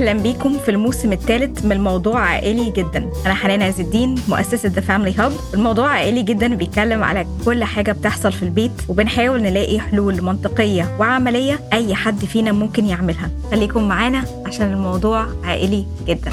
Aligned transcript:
أهلا 0.00 0.22
بيكم 0.22 0.58
في 0.58 0.70
الموسم 0.70 1.12
الثالث 1.12 1.64
من 1.64 1.72
الموضوع 1.72 2.20
عائلي 2.20 2.70
جدا. 2.70 3.10
أنا 3.26 3.34
حنان 3.34 3.62
عز 3.62 3.80
الدين 3.80 4.14
مؤسسة 4.28 4.68
The 4.68 4.80
Family 4.80 5.14
Hub 5.18 5.32
الموضوع 5.54 5.88
عائلي 5.88 6.22
جدا 6.22 6.54
بيتكلم 6.54 7.04
على 7.04 7.26
كل 7.44 7.64
حاجة 7.64 7.92
بتحصل 7.92 8.32
في 8.32 8.42
البيت 8.42 8.70
وبنحاول 8.88 9.42
نلاقي 9.42 9.80
حلول 9.80 10.22
منطقية 10.22 10.96
وعملية 11.00 11.60
أي 11.72 11.94
حد 11.94 12.24
فينا 12.24 12.52
ممكن 12.52 12.86
يعملها. 12.86 13.30
خليكم 13.50 13.88
معانا 13.88 14.24
عشان 14.46 14.72
الموضوع 14.72 15.26
عائلي 15.44 15.86
جدا. 16.06 16.30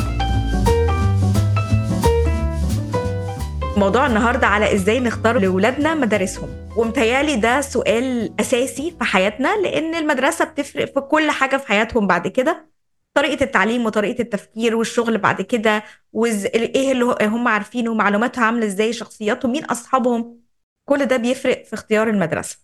موضوع 3.77 4.07
النهارده 4.07 4.47
على 4.47 4.73
إزاي 4.73 4.99
نختار 4.99 5.39
لاولادنا 5.39 5.95
مدارسهم. 5.95 6.49
ومتهيألي 6.77 7.35
ده 7.35 7.61
سؤال 7.61 8.31
أساسي 8.39 8.93
في 8.99 9.05
حياتنا 9.05 9.49
لأن 9.63 9.95
المدرسة 9.95 10.45
بتفرق 10.45 10.85
في 10.93 10.99
كل 11.01 11.31
حاجة 11.31 11.57
في 11.57 11.67
حياتهم 11.67 12.07
بعد 12.07 12.27
كده. 12.27 12.76
طريقة 13.17 13.43
التعليم 13.43 13.85
وطريقة 13.85 14.21
التفكير 14.21 14.75
والشغل 14.75 15.17
بعد 15.17 15.41
كده 15.41 15.83
وز... 16.13 16.45
إيه 16.45 16.91
اللي 16.91 17.05
هم 17.21 17.47
عارفينه 17.47 17.93
معلوماتها 17.93 18.43
عاملة 18.45 18.65
إزاي 18.65 18.93
شخصياتهم 18.93 19.51
مين 19.51 19.65
أصحابهم 19.65 20.39
كل 20.85 21.05
ده 21.05 21.17
بيفرق 21.17 21.63
في 21.65 21.73
اختيار 21.73 22.09
المدرسة. 22.09 22.57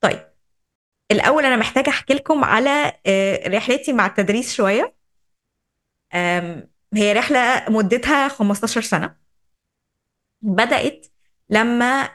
طيب 0.00 0.20
الأول 1.10 1.44
أنا 1.44 1.56
محتاجة 1.56 1.90
أحكي 1.90 2.14
لكم 2.14 2.44
على 2.44 2.92
رحلتي 3.46 3.92
مع 3.92 4.06
التدريس 4.06 4.54
شوية. 4.54 4.94
هي 6.94 7.12
رحلة 7.12 7.64
مدتها 7.68 8.28
15 8.28 8.80
سنة. 8.80 9.16
بدأت 10.42 11.06
لما 11.50 12.10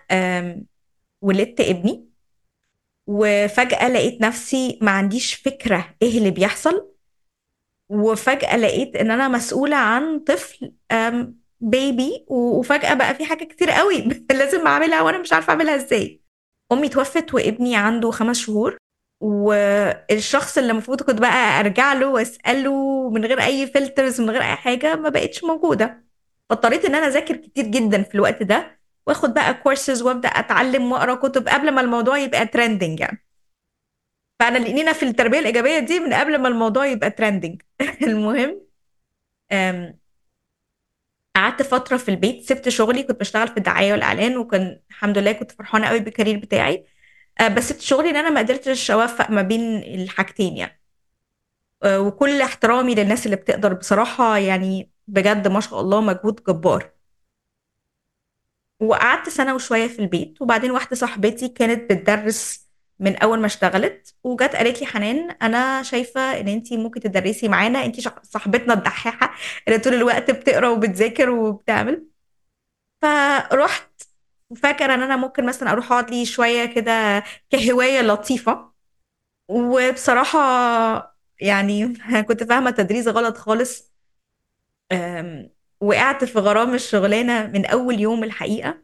ولدت 1.21 1.61
ابني 1.61 2.05
وفجأة 3.07 3.87
لقيت 3.89 4.21
نفسي 4.21 4.79
ما 4.81 4.91
عنديش 4.91 5.33
فكرة 5.33 5.95
إيه 6.01 6.17
اللي 6.17 6.31
بيحصل 6.31 6.90
وفجأة 7.91 8.57
لقيت 8.57 8.95
إن 8.95 9.11
أنا 9.11 9.27
مسؤولة 9.27 9.75
عن 9.77 10.19
طفل 10.19 10.73
بيبي 11.59 12.25
وفجأة 12.29 12.93
بقى 12.93 13.15
في 13.15 13.25
حاجة 13.25 13.43
كتير 13.43 13.71
قوي 13.71 14.01
لازم 14.31 14.67
أعملها 14.67 15.01
وأنا 15.01 15.17
مش 15.17 15.33
عارفة 15.33 15.51
أعملها 15.51 15.75
إزاي. 15.75 16.21
أمي 16.71 16.89
توفت 16.89 17.33
وابني 17.33 17.75
عنده 17.75 18.11
خمس 18.11 18.37
شهور 18.39 18.77
والشخص 19.21 20.57
اللي 20.57 20.71
المفروض 20.71 21.01
كنت 21.01 21.21
بقى 21.21 21.59
أرجع 21.59 21.93
له 21.93 22.07
وأسأله 22.07 23.09
من 23.09 23.25
غير 23.25 23.41
أي 23.43 23.67
فلترز 23.67 24.21
من 24.21 24.29
غير 24.29 24.41
أي 24.41 24.55
حاجة 24.55 24.95
ما 24.95 25.09
بقتش 25.09 25.43
موجودة. 25.43 26.05
فاضطريت 26.49 26.85
إن 26.85 26.95
أنا 26.95 27.07
أذاكر 27.07 27.35
كتير 27.37 27.65
جدا 27.65 28.03
في 28.03 28.15
الوقت 28.15 28.43
ده 28.43 28.79
وآخد 29.07 29.33
بقى 29.33 29.53
كورسز 29.53 30.01
وأبدأ 30.01 30.29
أتعلم 30.29 30.91
وأقرأ 30.91 31.15
كتب 31.15 31.47
قبل 31.49 31.71
ما 31.71 31.81
الموضوع 31.81 32.17
يبقى 32.17 32.45
trending 32.47 32.99
يعني. 32.99 33.25
فانا 34.41 34.57
لقينا 34.57 34.93
في 34.93 35.03
التربية 35.03 35.39
الإيجابية 35.39 35.79
دي 35.79 35.99
من 35.99 36.13
قبل 36.13 36.37
ما 36.37 36.47
الموضوع 36.47 36.85
يبقى 36.85 37.11
trending 37.11 37.61
المهم 38.07 38.61
قعدت 41.35 41.61
فترة 41.61 41.97
في 41.97 42.09
البيت 42.09 42.49
سبت 42.49 42.69
شغلي 42.69 43.03
كنت 43.03 43.19
بشتغل 43.19 43.47
في 43.47 43.57
الدعاية 43.57 43.91
والإعلان 43.91 44.37
وكان 44.37 44.79
الحمد 44.89 45.17
لله 45.17 45.31
كنت 45.31 45.51
فرحانة 45.51 45.87
قوي 45.87 45.99
بال 45.99 46.09
career 46.09 46.39
بتاعي. 46.39 46.85
بس 47.57 47.69
سبت 47.69 47.81
شغلي 47.81 48.09
إن 48.09 48.15
أنا 48.15 48.29
ما 48.29 48.39
قدرتش 48.39 48.91
أوفق 48.91 49.29
ما 49.31 49.41
بين 49.41 49.77
الحاجتين 49.77 50.57
يعني. 50.57 50.81
وكل 51.85 52.41
احترامي 52.41 52.95
للناس 52.95 53.25
اللي 53.25 53.35
بتقدر 53.37 53.73
بصراحة 53.73 54.37
يعني 54.37 54.91
بجد 55.07 55.47
ما 55.47 55.59
شاء 55.59 55.81
الله 55.81 56.01
مجهود 56.01 56.43
جبار. 56.47 56.91
وقعدت 58.79 59.29
سنة 59.29 59.55
وشوية 59.55 59.87
في 59.87 59.99
البيت 59.99 60.41
وبعدين 60.41 60.71
واحدة 60.71 60.95
صاحبتي 60.95 61.47
كانت 61.49 61.91
بتدرس 61.93 62.70
من 63.01 63.17
أول 63.17 63.41
ما 63.41 63.47
اشتغلت 63.47 64.15
وجت 64.25 64.57
قالت 64.57 64.81
لي 64.81 64.87
حنان 64.87 65.31
أنا 65.43 65.83
شايفة 65.83 66.21
إن 66.41 66.49
انت 66.49 66.73
ممكن 66.73 67.01
تدرسي 67.01 67.49
معانا 67.49 67.85
انت 67.85 68.01
صاحبتنا 68.23 68.75
الدحاحه 68.75 69.35
اللي 69.69 69.79
طول 69.79 69.95
الوقت 69.95 70.31
بتقرا 70.31 70.69
وبتذاكر 70.69 71.31
وبتعمل. 71.31 72.07
فرحت 73.01 73.91
فاكره 74.63 74.93
إن 74.95 75.01
أنا 75.01 75.15
ممكن 75.17 75.45
مثلا 75.45 75.71
أروح 75.71 75.91
أقعد 75.91 76.11
لي 76.11 76.25
شوية 76.25 76.65
كده 76.65 77.23
كهواية 77.51 78.01
لطيفة. 78.01 78.71
وبصراحة 79.49 80.39
يعني 81.41 81.93
كنت 82.29 82.43
فاهمة 82.43 82.69
التدريس 82.69 83.07
غلط 83.07 83.37
خالص. 83.37 83.91
وقعت 85.81 86.23
في 86.23 86.39
غرام 86.39 86.73
الشغلانة 86.73 87.47
من 87.47 87.65
أول 87.65 87.99
يوم 87.99 88.23
الحقيقة. 88.23 88.81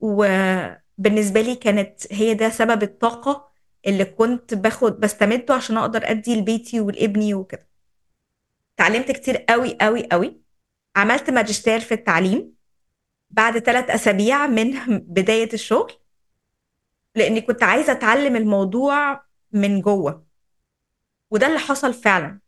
وبالنسبة 0.00 1.40
لي 1.42 1.56
كانت 1.56 2.12
هي 2.14 2.34
ده 2.34 2.50
سبب 2.50 2.82
الطاقة 2.82 3.49
اللي 3.86 4.04
كنت 4.04 4.54
باخد 4.54 5.00
بستمده 5.00 5.54
عشان 5.54 5.76
أقدر 5.76 6.10
ادي 6.10 6.36
لبيتي 6.36 6.80
ولابني 6.80 7.34
وكده. 7.34 7.68
اتعلمت 8.74 9.12
كتير 9.12 9.36
قوي 9.36 9.76
قوي 9.80 10.08
قوي. 10.12 10.40
عملت 10.96 11.30
ماجستير 11.30 11.80
في 11.80 11.94
التعليم. 11.94 12.54
بعد 13.30 13.58
ثلاث 13.58 13.90
أسابيع 13.90 14.46
من 14.46 14.98
بداية 14.98 15.52
الشغل 15.52 15.92
لأني 17.14 17.40
كنت 17.40 17.62
عايزة 17.62 17.92
أتعلم 17.92 18.36
الموضوع 18.36 19.24
من 19.52 19.80
جوه. 19.80 20.26
وده 21.30 21.46
اللي 21.46 21.58
حصل 21.58 21.94
فعلا. 21.94 22.40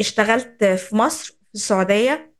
اشتغلت 0.00 0.64
في 0.64 0.96
مصر 0.96 1.32
في 1.32 1.54
السعودية 1.54 2.34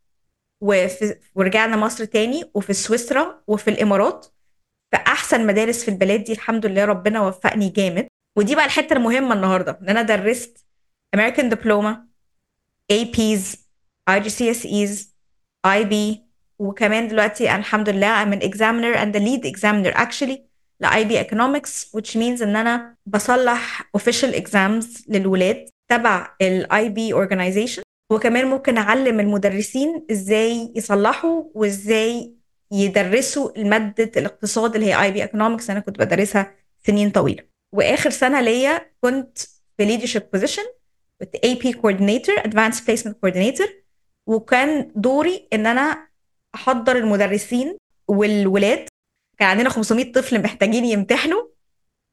وفي 0.61 1.21
ورجعنا 1.35 1.77
مصر 1.77 2.05
تاني 2.05 2.51
وفي 2.55 2.73
سويسرا 2.73 3.43
وفي 3.47 3.71
الإمارات. 3.71 4.27
في 4.95 5.01
أحسن 5.07 5.47
مدارس 5.47 5.85
في 5.85 5.91
البلاد 5.91 6.25
دي 6.25 6.33
الحمد 6.33 6.67
لله 6.67 6.85
ربنا 6.85 7.21
وفقني 7.21 7.69
جامد. 7.69 8.07
ودي 8.39 8.55
بقى 8.55 8.65
الحتة 8.65 8.93
المهمة 8.95 9.35
النهارده 9.35 9.79
إن 9.83 9.89
أنا 9.89 10.03
درست 10.03 10.67
American 11.17 11.51
Diploma 11.55 11.95
APs 12.93 13.57
IGCSEs 14.11 14.91
IB 15.67 15.95
وكمان 16.59 17.09
دلوقتي 17.09 17.55
الحمد 17.55 17.89
لله 17.89 18.25
I'm 18.25 18.33
an 18.39 18.43
examiner 18.43 18.97
and 18.99 19.13
the 19.15 19.21
lead 19.21 19.45
examiner 19.55 19.95
actually 19.97 20.39
ل 20.81 20.87
IB 20.87 21.13
Economics 21.27 21.87
which 21.97 22.17
means 22.17 22.43
إن 22.43 22.57
أنا 22.57 22.97
بصلح 23.07 23.91
official 23.99 24.35
exams 24.35 24.87
للولاد 25.09 25.69
تبع 25.91 26.37
ال 26.43 26.67
IB 26.73 27.15
organization. 27.17 27.83
وكمان 28.13 28.47
ممكن 28.47 28.79
أعلم 28.79 29.21
المدرسين 29.21 30.07
إزاي 30.11 30.73
يصلحوا 30.77 31.43
وإزاي 31.55 32.35
يدرسوا 32.75 33.59
مادة 33.59 34.11
الاقتصاد 34.17 34.75
اللي 34.75 34.87
هي 34.87 35.03
AP 35.03 35.23
Economics 35.23 35.71
أنا 35.71 35.81
كنت 35.81 35.99
بدرسها 35.99 36.55
سنين 36.87 37.11
طويلة. 37.11 37.45
وآخر 37.73 38.11
سنة 38.11 38.41
ليا 38.41 38.91
كنت 39.01 39.39
في 39.77 39.85
leadership 39.85 40.23
position 40.33 40.63
كنت 41.21 41.35
AP 41.35 41.73
coordinator 41.73 42.35
Advanced 42.39 42.81
Placement 42.81 43.17
coordinator 43.21 43.67
وكان 44.27 44.93
دوري 44.97 45.49
إن 45.53 45.67
أنا 45.67 46.09
أحضر 46.55 46.97
المدرسين 46.97 47.77
والولاد. 48.09 48.89
كان 49.39 49.49
عندنا 49.49 49.69
500 49.69 50.13
طفل 50.13 50.43
محتاجين 50.43 50.85
يمتحنوا. 50.85 51.43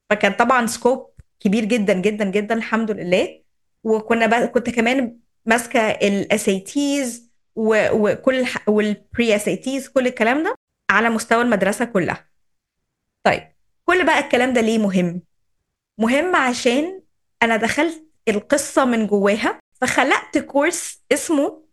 فكان 0.09 0.33
طبعا 0.33 0.67
scope 0.67 1.11
كبير 1.39 1.65
جدا 1.65 1.93
جدا 1.93 2.25
جدا 2.25 2.55
الحمد 2.55 2.91
لله. 2.91 3.41
وكنا 3.83 4.45
كنت 4.45 4.69
كمان 4.69 5.17
ماسكة 5.45 5.79
ال 5.79 6.49
SATs 6.49 7.30
وكل 7.55 8.45
وال 8.67 9.35
pre-SATs 9.35 9.89
كل 9.89 10.07
الكلام 10.07 10.43
ده 10.43 10.55
على 10.91 11.09
مستوى 11.09 11.41
المدرسة 11.41 11.85
كلها. 11.85 12.29
طيب 13.23 13.43
كل 13.85 14.05
بقى 14.05 14.19
الكلام 14.19 14.53
ده 14.53 14.61
ليه 14.61 14.77
مهم؟ 14.77 15.21
مهم 15.97 16.35
عشان 16.35 17.01
أنا 17.43 17.57
دخلت 17.57 18.03
القصة 18.27 18.85
من 18.85 19.07
جواها 19.07 19.59
فخلقت 19.81 20.37
كورس 20.37 21.03
اسمه 21.11 21.63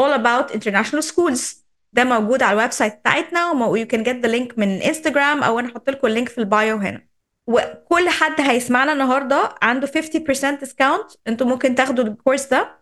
All 0.00 0.18
About 0.18 0.52
International 0.54 1.02
Schools. 1.02 1.56
ده 1.92 2.04
موجود 2.04 2.42
على 2.42 2.52
ال 2.52 2.70
website 2.70 2.94
بتاعتنا 2.98 3.50
و 3.52 3.86
you 3.86 3.94
can 3.94 4.02
get 4.02 4.16
the 4.16 4.28
link 4.28 4.58
من 4.58 4.82
انستجرام 4.82 5.42
أو 5.42 5.58
أنا 5.58 5.68
أحط 5.68 5.90
لكم 5.90 6.06
ال 6.06 6.10
link 6.10 6.28
في 6.28 6.38
ال 6.38 6.48
bio 6.48 6.76
هنا. 6.76 7.08
وكل 7.46 8.08
حد 8.08 8.40
هيسمعنا 8.40 8.92
النهارده 8.92 9.54
عنده 9.62 9.86
50% 9.86 9.90
discount 10.60 11.10
أنتوا 11.28 11.46
ممكن 11.46 11.74
تاخدوا 11.74 12.04
الكورس 12.04 12.46
ده. 12.46 12.78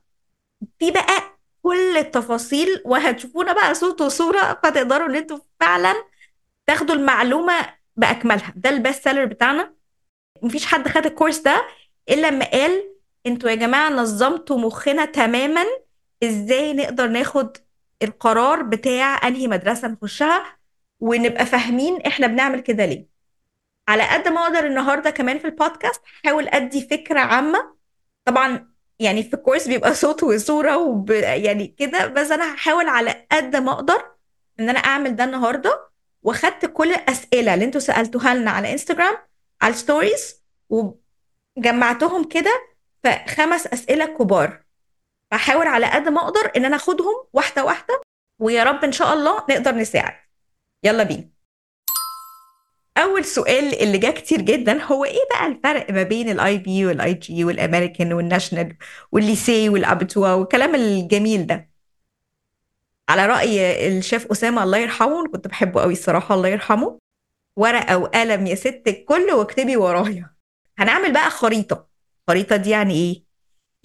في 0.79 0.91
بقى 0.91 1.36
كل 1.67 1.97
التفاصيل 1.97 2.83
وهتشوفونا 2.85 3.53
بقى 3.53 3.75
صوت 3.75 4.01
وصورة 4.01 4.61
فتقدروا 4.63 5.07
إن 5.09 5.15
أنتوا 5.17 5.39
فعلا 5.61 5.95
تاخدوا 6.67 6.95
المعلومة 6.95 7.55
بأكملها. 7.97 8.53
ده 8.57 8.71
ال 8.71 8.78
best 8.78 9.05
seller 9.05 9.25
بتاعنا. 9.25 9.75
مفيش 10.43 10.67
حد 10.67 10.89
خد 10.89 11.07
الكورس 11.07 11.39
ده 11.39 11.67
إلا 12.09 12.31
لما 12.31 12.45
قال 12.51 12.91
أنتوا 13.27 13.51
يا 13.51 13.55
جماعة 13.55 13.91
نظمتوا 13.91 14.59
مخنا 14.59 15.05
تماما 15.05 15.65
إزاي 16.23 16.73
نقدر 16.73 17.07
ناخد 17.07 17.57
القرار 18.03 18.63
بتاع 18.63 19.29
أنهي 19.29 19.47
مدرسة 19.49 19.89
نخشها 19.89 20.57
ونبقى 21.01 21.47
فاهمين 21.47 22.01
إحنا 22.03 22.27
بنعمل 22.27 22.61
كده 22.61 22.85
ليه. 22.87 23.07
على 23.89 24.03
قد 24.03 24.29
ما 24.29 24.43
أقدر 24.43 24.67
النهارده 24.67 25.11
كمان 25.11 25.39
في 25.39 25.45
البودكاست 25.45 26.03
هحاول 26.25 26.49
أدي 26.49 26.89
فكرة 26.89 27.21
عامة. 27.21 27.77
طبعا 28.25 28.76
يعني 28.99 29.23
في 29.23 29.35
الكورس 29.35 29.69
بيبقى 29.69 29.95
صوت 29.95 30.23
وصورة 30.23 30.77
وب... 30.77 31.11
يعني 31.11 31.67
كده 31.67 32.07
بس 32.07 32.31
أنا 32.31 32.55
هحاول 32.55 32.89
على 32.89 33.27
قد 33.33 33.57
ما 33.57 33.73
أقدر 33.73 34.05
إن 34.61 34.69
أنا 34.69 34.79
أعمل 34.79 35.17
ده 35.17 35.25
النهارده. 35.25 35.87
وأخدت 36.23 36.67
كل 36.67 36.93
الأسئلة 36.93 37.55
اللي 37.55 37.65
أنتوا 37.65 37.81
سألتوها 37.81 38.35
لنا 38.35 38.51
على 38.51 38.73
انستجرام 38.73 39.17
على 39.63 39.75
ال 39.75 39.83
stories 39.83 40.43
وجمعتهم 40.69 42.25
كده 42.25 42.51
في 43.03 43.19
خمس 43.29 43.67
أسئلة 43.67 44.05
كبار. 44.05 44.63
بحاول 45.33 45.67
على 45.67 45.87
قد 45.87 46.09
ما 46.09 46.21
أقدر 46.21 46.51
إن 46.57 46.65
أنا 46.65 46.77
أخدهم 46.77 47.15
واحدة 47.33 47.65
واحدة 47.65 48.01
ويا 48.39 48.65
رب 48.65 48.85
إن 48.85 48.93
شاء 48.93 49.13
الله 49.13 49.45
نقدر 49.51 49.75
نساعد. 49.75 50.15
يلا 50.83 51.03
بينا. 51.03 51.36
أول 52.97 53.25
سؤال 53.25 53.83
اللي 53.83 53.99
جه 53.99 54.11
كتير 54.11 54.41
جدا 54.41 54.83
هو 54.83 55.05
إيه 55.05 55.19
بقى 55.31 55.47
الفرق 55.47 55.91
ما 55.91 56.03
بين 56.03 56.29
الاي 56.31 56.59
بي 56.59 56.87
والاي 56.87 57.15
جي 57.15 57.45
والامريكان 57.45 58.13
والناشونال 58.13 58.77
والليسي 59.13 59.69
والابتوا 59.69 60.33
والكلام 60.33 60.75
الجميل 60.75 61.47
ده؟ 61.47 61.71
على 63.09 63.27
رأي 63.27 63.89
الشيف 63.99 64.27
أسامة 64.31 64.63
الله 64.63 64.79
يرحمه 64.79 65.29
كنت 65.33 65.49
بحبه 65.49 65.81
قوي 65.83 65.93
الصراحة 65.93 66.35
الله 66.35 66.49
يرحمه. 66.49 66.99
ورقة 67.57 67.99
وقلم 67.99 68.47
يا 68.47 68.55
ست 68.55 68.83
الكل 68.87 69.23
واكتبي 69.33 69.77
ورايا. 69.77 70.31
هنعمل 70.79 71.13
بقى 71.13 71.31
خريطة. 71.31 71.89
الخريطه 72.29 72.57
دي 72.57 72.71
يعني 72.71 72.95
إيه؟ 72.95 73.25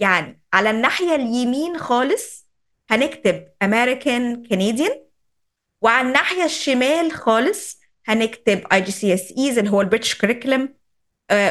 يعني 0.00 0.42
على 0.52 0.70
الناحية 0.70 1.14
اليمين 1.14 1.78
خالص 1.78 2.46
هنكتب 2.90 3.48
American 3.62 4.46
Canadian 4.46 5.02
وعلى 5.82 6.08
الناحية 6.08 6.44
الشمال 6.44 7.12
خالص 7.12 7.81
هنكتب 8.06 8.62
اي 8.72 8.80
جي 8.80 8.92
سي 8.92 9.14
اس 9.14 9.32
ايز 9.38 9.58
اللي 9.58 9.70
هو 9.70 9.80
ال 9.80 9.84
British 9.84 10.14
curriculum 10.18 10.74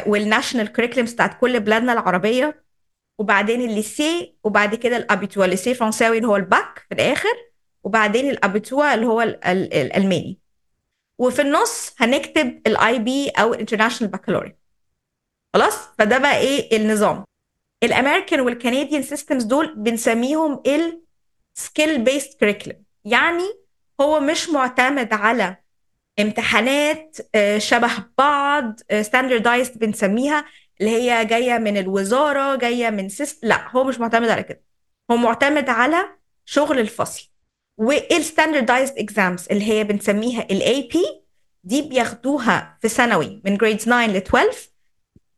وال 0.08 0.20
national 0.20 0.72
curriculums 0.72 1.14
بتاعت 1.14 1.40
كل 1.42 1.60
بلادنا 1.60 1.94
العربية 1.94 2.64
وبعدين 3.20 3.62
ال 3.62 3.74
lycée 3.74 4.36
وبعد 4.44 4.76
كده 4.76 4.98
ال 4.98 5.05
Abitur 5.05 5.46
ال 5.46 5.50
lycée 5.50 5.74
فرنساوي 5.74 6.18
اللي 6.18 6.28
هو 6.28 6.36
الباك 6.36 6.86
في 6.90 6.96
الآخر 6.96 7.34
وبعدين 7.84 8.30
ال 8.30 8.39
Abitur 8.39 8.94
اللي 8.94 9.06
هو 9.06 9.22
ال 9.22 9.44
ال 9.46 9.74
الألماني. 9.74 10.40
وفي 11.18 11.42
النص 11.42 11.94
هنكتب 12.00 12.62
ال 12.68 13.00
IB 13.00 13.30
أو 13.30 13.54
ال 13.54 13.58
International 13.58 14.12
Baccalaureate 14.12 14.58
خلاص؟ 15.54 15.78
فده 16.00 16.18
بقى 16.18 16.38
إيه؟ 16.38 16.78
النظام. 16.78 17.24
ال 17.84 17.90
American 17.90 18.40
وال 18.40 18.52
Canadian 18.52 19.02
systems 19.04 19.44
دول 19.44 19.76
بنسميهم 19.76 20.64
ال 21.58 22.04
skill-based 22.04 22.40
curriculum 22.40 22.84
يعني 23.06 23.44
هو 24.02 24.20
مش 24.20 24.50
معتمد 24.50 25.14
على 25.14 25.58
امتحانات 26.20 27.18
شبه 27.58 27.92
بعض 28.18 28.80
standardized 29.02 29.80
بنسميها 29.80 30.46
اللي 30.82 30.92
هي 30.92 31.26
جاية 31.26 31.58
من 31.58 31.78
الوزارة 31.78 32.56
جاية 32.56 32.90
من 32.90 33.10
syst 33.10 33.46
لا 33.46 33.70
هو 33.72 33.84
مش 33.84 34.00
معتمد 34.00 34.30
على 34.30 34.44
كده. 34.44 34.64
هو 35.12 35.18
معتمد 35.18 35.70
على 35.70 36.06
شغل 36.46 36.80
الفصل. 36.80 37.30
وال 37.78 37.95
standardized 37.95 38.98
exams 38.98 39.48
اللي 39.52 39.64
هي 39.72 39.84
بنسميها 39.84 40.42
ال 40.42 40.82
AP 40.94 41.24
دي 41.64 41.82
بياخدوها 41.82 42.78
في 42.82 42.90
ثانوي 42.90 43.42
من 43.46 43.58
grade 43.58 43.78
9 43.78 44.08
ل 44.08 44.16
12 44.16 44.50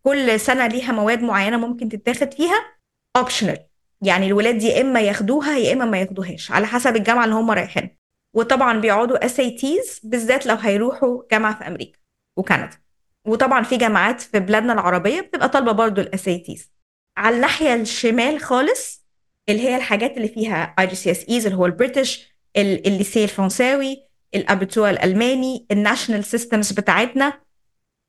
كل 0.04 0.40
سنة 0.40 0.68
ليها 0.68 0.92
مواد 0.92 1.22
معينة 1.22 1.58
ممكن 1.58 1.90
تتاخد 1.90 2.34
فيها. 2.34 2.74
optional 3.18 3.58
يعني 4.02 4.28
الولاد 4.28 4.64
يا 4.64 4.82
إما 4.82 5.02
ياخدوها 5.02 5.58
يا 5.58 5.74
إما 5.74 5.86
ما 5.86 6.00
ياخدوهاش 6.00 6.52
على 6.52 6.68
حسب 6.68 6.96
الجامعة 6.96 7.24
اللي 7.24 7.36
هم 7.36 7.52
رايحين 7.52 7.98
وطبعا 8.34 8.80
بيقعدوا 8.80 9.26
SATs 9.26 10.00
بالذات 10.04 10.46
لو 10.46 10.56
هيروحوا 10.56 11.24
جامعة 11.32 11.58
في 11.60 11.68
أمريكا 11.68 12.00
وكندا. 12.38 12.84
وطبعا 13.26 13.64
في 13.64 13.78
جامعات 13.78 14.22
في 14.22 14.40
بلادنا 14.40 14.74
العربية 14.74 15.22
بتبقى 15.22 15.50
طالبة 15.50 15.72
برضو 15.72 16.04
SATs 16.04 16.72
على 17.18 17.36
الناحية 17.36 17.74
الشمال 17.76 18.40
خالص 18.40 19.04
اللي 19.50 19.62
هي 19.62 19.76
الحاجات 19.76 20.18
اللي 20.18 20.28
فيها 20.28 20.76
اي 20.80 20.88
جي 20.88 20.96
سي 20.96 21.12
اس 21.12 21.26
ايز 21.30 21.46
اللي 21.46 21.58
هو 21.58 21.66
ال 21.66 21.74
British 21.74 22.34
ال 22.58 22.69
lycée 22.69 23.24
الفرنساوي 23.24 24.08
الابيتوا 24.36 24.90
الألماني 24.90 25.66
الناشونال 25.72 26.24
سيستمز 26.24 26.72
بتاعتنا. 26.72 27.42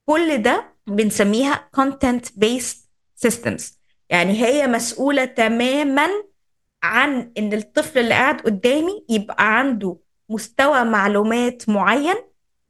كل 0.06 0.42
ده 0.42 0.74
بنسميها 0.86 1.68
content 1.80 2.28
based 2.44 2.76
systems. 3.26 3.62
يعني 4.10 4.44
هي 4.44 4.66
مسؤولة 4.66 5.24
تماما 5.24 6.08
عن 6.82 7.32
إن 7.38 7.52
الطفل 7.52 7.98
اللي 7.98 8.14
قاعد 8.14 8.40
قدامي 8.40 9.04
يبقى 9.08 9.58
عنده 9.58 9.96
مستوى 10.28 10.84
معلومات 10.84 11.68
معين 11.68 12.16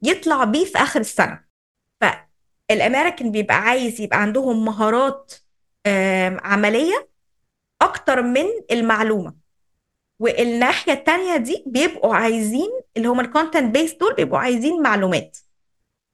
يطلع 0.01 0.43
بيه 0.43 0.65
في 0.65 0.77
آخر 0.77 0.99
السنة. 0.99 1.43
فالأمريكان 2.01 3.31
بيبقى 3.31 3.55
عايز 3.55 4.01
يبقى 4.01 4.21
عندهم 4.21 4.65
مهارات 4.65 5.33
عملية 6.43 7.09
أكتر 7.81 8.21
من 8.21 8.45
المعلومة. 8.71 9.33
والناحية 10.19 10.93
التانية 10.93 11.37
دي 11.37 11.63
بيبقوا 11.67 12.15
عايزين 12.15 12.69
اللي 12.97 13.07
هم 13.07 13.19
ال 13.19 13.73
content-based 13.77 13.93
دول 13.93 14.13
بيبقوا 14.13 14.39
عايزين 14.39 14.81
معلومات. 14.81 15.37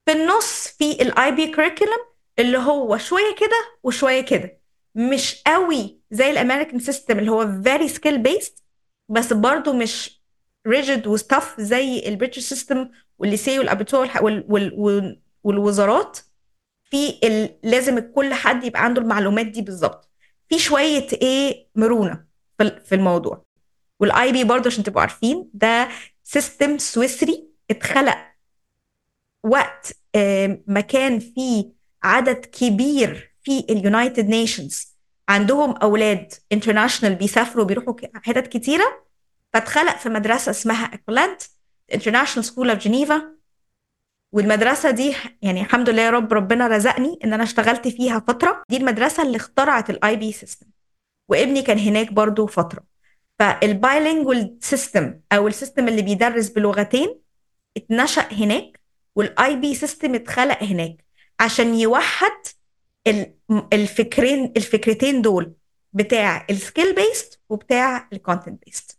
في 0.06 0.12
النص 0.12 0.68
في 0.68 0.92
ال 1.02 1.32
IB 1.32 1.46
curriculum 1.46 1.98
اللي 2.38 2.58
هو 2.58 2.98
شوية 2.98 3.34
كده 3.34 3.78
وشوية 3.82 4.20
كده. 4.20 4.58
مش 4.94 5.42
قوي 5.46 5.98
زي 6.10 6.30
ال 6.30 6.35
American 6.35 6.78
system 6.78 7.18
اللي 7.18 7.30
هو 7.30 7.62
very 7.62 7.88
skill-based 7.88 8.64
بس 9.08 9.32
برضه 9.32 9.72
مش 9.72 10.21
rigid 10.66 11.06
و 11.06 11.15
stiff 11.15 11.60
زي 11.60 12.08
ال 12.08 12.12
British 12.12 12.38
system 12.38 12.88
وال 13.18 13.29
lycée 13.29 13.58
وال 13.58 13.71
Abitur 13.71 14.08
وال 14.20 14.44
وال 14.48 15.20
والوزارات 15.44 16.18
في. 16.90 17.18
لازم 17.62 17.98
كل 18.14 18.34
حد 18.34 18.64
يبقى 18.64 18.84
عنده 18.84 19.02
المعلومات 19.02 19.46
دي 19.46 19.62
بالظبط 19.62 20.10
في 20.48 20.58
شوية 20.58 21.06
إيه 21.22 21.68
مرونة 21.74 22.24
في 22.58 22.94
الموضوع 22.94 23.44
وال 24.00 24.32
IB 24.32 24.44
برضه 24.44 24.66
عشان 24.66 24.84
تبقوا 24.84 25.00
عارفين 25.00 25.50
ده 25.54 25.88
system 26.22 26.78
سويسري 26.78 27.48
اتخلق 27.70 28.18
وقت 29.44 29.92
ما 30.66 30.80
كان 30.80 31.18
في 31.18 31.72
عدد 32.02 32.46
كبير 32.46 33.34
في 33.42 33.58
ال 33.70 33.78
United 33.78 34.28
Nations 34.28 34.96
عندهم 35.28 35.76
أولاد 35.76 36.32
international 36.52 37.14
بيسافروا 37.14 37.64
بيروحوا 37.64 37.94
حتت 38.14 38.46
كتيرة 38.46 39.04
فاتخلق 39.52 39.96
في 39.98 40.08
مدرسة 40.08 40.50
اسمها 40.50 40.94
Ecolint 40.94 41.42
International 41.94 42.44
School 42.44 42.70
of 42.70 42.78
Geneva 42.78 43.32
والمدرسة 44.32 44.90
دي 44.90 45.14
يعني 45.42 45.60
الحمد 45.60 45.90
لله 45.90 46.02
يا 46.02 46.10
رب 46.10 46.32
ربنا 46.32 46.66
رزقني 46.66 47.18
إن 47.24 47.32
أنا 47.32 47.42
اشتغلت 47.42 47.88
فيها 47.88 48.18
فترة. 48.28 48.62
دي 48.68 48.76
المدرسة 48.76 49.22
اللي 49.22 49.36
اخترعت 49.36 49.90
ال 49.90 50.16
IB 50.16 50.32
system 50.32 50.66
وابني 51.28 51.62
كان 51.62 51.78
هناك 51.78 52.12
برضو 52.12 52.46
فترة. 52.46 52.82
فال 53.38 53.60
bilingual 53.60 54.58
system 54.60 55.20
أو 55.32 55.48
ال 55.48 55.54
system 55.54 55.88
اللي 55.88 56.02
بيدرس 56.02 56.48
بلغتين 56.48 57.20
اتنشأ 57.76 58.28
هناك 58.32 58.80
وال 59.16 59.56
IB 59.56 59.74
system 59.74 60.14
اتخلق 60.14 60.62
هناك 60.62 61.04
عشان 61.40 61.74
يوحد 61.74 62.46
الفكرين 63.72 64.52
الفكرتين 64.56 65.22
دول 65.22 65.52
بتاع 65.92 66.46
ال 66.50 66.94
skill-based 66.94 67.40
وبتاع 67.48 68.08
ال 68.12 68.64
content-based 68.64 68.98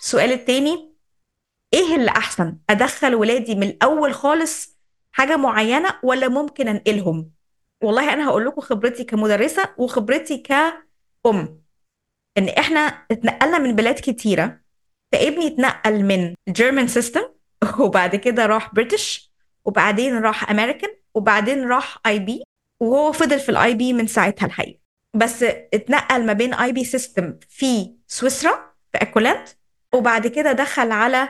السؤال 0.00 0.32
التاني 0.32 0.92
إيه 1.74 1.96
اللي 1.96 2.10
أحسن؟ 2.10 2.56
أدخل 2.70 3.14
ولادي 3.14 3.54
من 3.54 3.62
الأول 3.68 4.14
خالص 4.14 4.76
حاجة 5.12 5.36
معينة 5.36 5.88
ولا 6.02 6.28
ممكن 6.28 6.68
أنقلهم؟ 6.68 7.30
والله 7.82 8.12
أنا 8.12 8.28
هقول 8.28 8.46
لكم 8.46 8.60
خبرتي 8.60 9.04
كمدرسة 9.04 9.62
وخبرتي 9.78 10.38
كأم 10.38 11.60
إن 12.38 12.48
إحنا 12.48 12.80
اتنقلنا 13.10 13.58
من 13.58 13.76
بلاد 13.76 13.94
كتيرة 13.94 14.60
فابني 15.12 15.46
اتنقل 15.46 16.04
من 16.04 16.34
ال 16.48 16.54
German 16.54 16.88
system 16.88 17.22
وبعد 17.80 18.16
كده 18.16 18.46
راح 18.46 18.74
British 18.74 19.32
وبعدين 19.64 20.18
راح 20.18 20.50
امريكان 20.50 20.90
وبعدين 21.14 21.68
راح 21.68 21.98
IB 22.06 22.42
وهو 22.80 23.12
فضل 23.12 23.38
في 23.40 23.48
ال 23.48 23.74
IB 23.74 23.92
من 23.92 24.06
ساعتها 24.06 24.46
الحقيقة. 24.46 24.78
بس 25.14 25.42
اتنقل 25.74 26.26
ما 26.26 26.32
بين 26.32 26.54
IB 26.54 26.84
system 26.84 27.38
في 27.48 27.94
سويسرا 28.06 28.52
في 28.92 28.98
Ecolint 29.02 29.48
وبعد 29.94 30.26
كده 30.26 30.52
دخل 30.52 30.90
على 30.90 31.28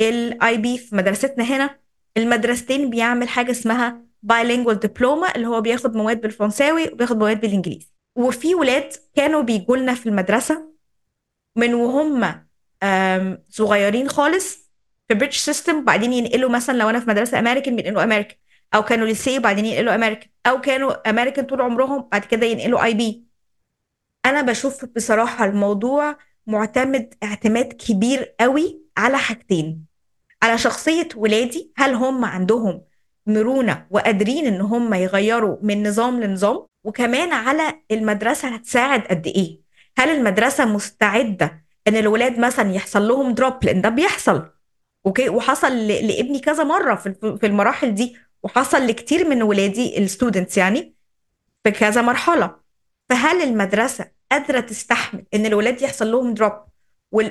ال 0.00 0.56
IB 0.56 0.78
في 0.78 0.96
مدرستنا 0.96 1.44
هنا. 1.44 1.78
المدرستين 2.16 2.90
بيعمل 2.90 3.28
حاجة 3.28 3.50
اسمها 3.50 4.04
bilingual 4.22 4.80
diploma 4.80 5.34
اللي 5.36 5.46
هو 5.46 5.60
بياخد 5.60 5.96
مواد 5.96 6.20
بالفرنساوي 6.20 6.88
وبياخد 6.88 7.16
مواد 7.18 7.40
بالإنجليزي. 7.40 7.88
وفي 8.16 8.54
ولاد 8.54 8.92
كانوا 9.14 9.42
بيجوا 9.42 9.76
لنا 9.76 9.94
في 9.94 10.08
المدرسة 10.08 10.72
من 11.56 11.74
وهم 11.74 12.44
صغيرين 13.50 14.08
خالص 14.08 14.68
في 15.08 15.14
British 15.14 15.38
system 15.38 15.78
وبعدين 15.78 16.12
ينقلوا 16.12 16.50
مثلا 16.50 16.78
لو 16.78 16.90
أنا 16.90 17.00
في 17.00 17.10
مدرسة 17.10 17.38
امريكان 17.38 17.76
بينقلوا 17.76 18.02
امريكان 18.04 18.36
أو 18.74 18.82
كانوا 18.82 19.06
ليسي 19.06 19.38
وبعدين 19.38 19.66
ينقلوا 19.66 19.94
امريكان 19.94 20.30
أو 20.46 20.60
كانوا 20.60 21.10
امريكان 21.10 21.44
طول 21.46 21.60
عمرهم 21.60 22.08
بعد 22.12 22.24
كده 22.24 22.46
ينقلوا 22.46 22.84
IB 22.84 23.24
أنا 24.26 24.42
بشوف 24.42 24.84
بصراحة 24.84 25.44
الموضوع 25.44 26.18
معتمد 26.48 27.14
اعتماد 27.22 27.72
كبير 27.72 28.34
قوي 28.40 28.80
على 28.96 29.18
حاجتين. 29.18 29.84
على 30.42 30.58
شخصية 30.58 31.08
ولادي 31.16 31.72
هل 31.76 31.94
هم 31.94 32.24
عندهم 32.24 32.82
مرونة 33.26 33.86
وقادرين 33.90 34.46
إن 34.46 34.60
هم 34.60 34.94
يغيروا 34.94 35.56
من 35.62 35.88
نظام 35.88 36.20
لنظام؟ 36.20 36.66
وكمان 36.84 37.32
على 37.32 37.82
المدرسة 37.90 38.48
هتساعد 38.48 39.00
قد 39.00 39.26
إيه؟ 39.26 39.60
هل 39.98 40.08
المدرسة 40.10 40.64
مستعدة 40.64 41.64
إن 41.88 41.96
الولاد 41.96 42.38
مثلا 42.38 42.72
يحصل 42.72 43.08
لهم 43.08 43.34
drop 43.34 43.64
لأن 43.64 43.80
ده 43.80 43.88
بيحصل. 43.88 44.50
Okay؟ 45.06 45.28
وحصل 45.28 45.86
لابني 45.86 46.38
كذا 46.40 46.64
مرة 46.64 46.94
في 47.38 47.46
المراحل 47.46 47.94
دي. 47.94 48.16
وحصل 48.42 48.86
لكتير 48.86 49.28
من 49.28 49.42
ولادي 49.42 49.98
ال 49.98 50.05
students 50.05 50.58
يعني 50.58 50.94
في 51.64 51.70
كذا 51.70 52.02
مرحلة. 52.02 52.56
فهل 53.08 53.42
المدرسة 53.42 54.17
قادرة 54.32 54.60
تستحمل 54.60 55.24
إن 55.34 55.46
الولاد 55.46 55.82
يحصل 55.82 56.12
لهم 56.12 56.34
drop 56.34 56.52